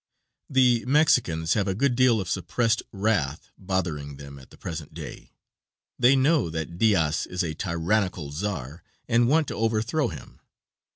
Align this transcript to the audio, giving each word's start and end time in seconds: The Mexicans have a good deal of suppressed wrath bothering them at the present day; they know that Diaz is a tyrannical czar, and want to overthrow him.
The 0.49 0.83
Mexicans 0.87 1.53
have 1.53 1.67
a 1.67 1.75
good 1.75 1.93
deal 1.95 2.19
of 2.19 2.27
suppressed 2.27 2.81
wrath 2.91 3.51
bothering 3.55 4.15
them 4.17 4.39
at 4.39 4.49
the 4.49 4.57
present 4.57 4.95
day; 4.95 5.29
they 5.99 6.15
know 6.15 6.49
that 6.49 6.79
Diaz 6.79 7.27
is 7.27 7.43
a 7.43 7.53
tyrannical 7.53 8.31
czar, 8.31 8.81
and 9.07 9.27
want 9.29 9.47
to 9.49 9.55
overthrow 9.55 10.07
him. 10.07 10.39